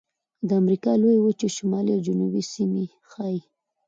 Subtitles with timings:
[0.47, 3.39] د امریکا لویې وچې شمالي او جنوبي سیمې ښيي.